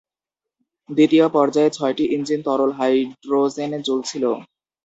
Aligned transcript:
দ্বিতীয় 0.89 1.25
পর্যায়ে 1.35 1.69
ছয়টি 1.69 2.05
ইঞ্জিন 2.15 2.39
তরল 2.47 2.71
হাইড্রোজেনে 2.79 3.79
জ্বলছিল। 3.87 4.23